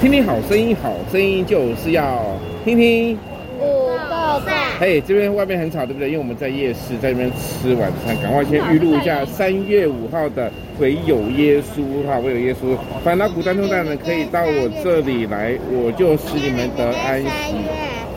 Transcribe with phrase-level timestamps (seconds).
[0.00, 2.24] 听听好声音，好声音就是要
[2.64, 3.18] 听听。
[3.58, 4.56] 五个赞。
[4.80, 6.08] 嘿，这边外面很吵，对不对？
[6.08, 12.74] 因为我们在夜市，在这边吃晚餐，赶快先预录一下三月五号的唯有耶稣哈，唯有耶稣。
[13.04, 17.28] 烦恼苦担重担的可以到我这里来，我就使你们得安息。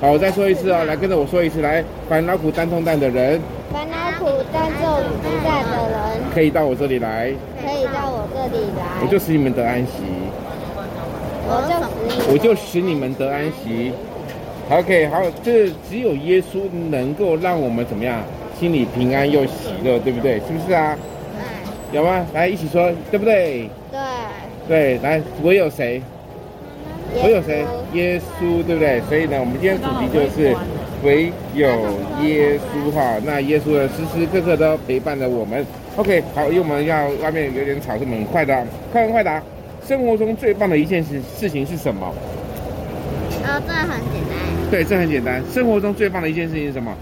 [0.00, 3.38] 好，我再说一次哦，来跟着我说一次，来，烦恼苦担重担的人，
[3.70, 4.88] 烦恼苦担重
[5.44, 9.92] 担的人，可以到我这里来，可以到我这里来，我就使你们得安息。
[11.48, 11.74] 我就
[12.10, 13.92] 使我就使你们得安息。
[14.68, 16.58] OK，好，这只有耶稣
[16.90, 18.20] 能够让我们怎么样，
[18.58, 20.34] 心里平安又喜乐，对不对？
[20.40, 20.96] 是不是啊？
[21.92, 21.98] 对。
[21.98, 22.26] 有吗？
[22.34, 23.70] 来一起说，对不对？
[23.92, 24.00] 对。
[24.66, 26.02] 对，来，唯有谁？
[27.22, 27.64] 唯有谁？
[27.92, 29.00] 耶稣，对不对？
[29.08, 30.52] 所以呢，我们今天主题就是
[31.04, 31.68] 唯有
[32.24, 33.16] 耶稣哈。
[33.24, 35.64] 那耶稣呢，时时刻刻都陪伴着我们。
[35.94, 39.40] OK，好，因为我们要外面有点吵，是很快的，快问快答。
[39.86, 42.12] 生活中最棒的一件事事情是什么？
[43.44, 44.70] 呃，这很简单。
[44.70, 45.40] 对，这很简单。
[45.52, 46.92] 生活中最棒的一件事情是什么？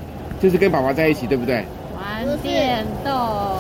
[0.41, 1.65] 就是跟爸爸在一起，对不对？
[1.97, 3.13] 玩电动。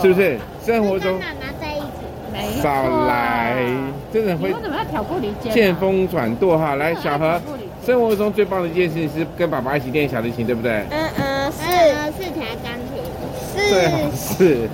[0.03, 0.39] 是不是？
[0.67, 1.13] 生活中。
[1.13, 1.87] 跟妈妈在一起。
[2.31, 2.63] 没错。
[2.63, 3.65] 少来，
[4.13, 4.49] 真的会。
[4.49, 5.55] 你为什么要挑拨离间？
[5.55, 7.41] 见风转舵哈，来，小何。
[7.87, 10.85] 生活中最棒的一件事情是跟爸爸一起练小提琴，对不对？
[10.91, 11.63] 嗯嗯，是
[12.23, 13.01] 是弹钢琴。
[13.57, 14.45] 是。
[14.45, 14.69] 是。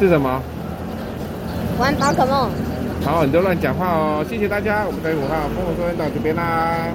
[0.00, 0.40] 是什么？
[1.78, 2.50] 玩宝可梦。
[3.06, 4.26] 好，你都乱讲话哦！
[4.28, 6.90] 谢谢大家，我们在五号丰禾硕恩到这边啦。